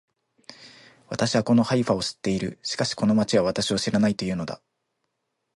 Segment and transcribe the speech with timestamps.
[1.09, 2.57] 私はこのハイファを知っている。
[2.63, 4.59] しかしこの町は私を知らないと言うのだ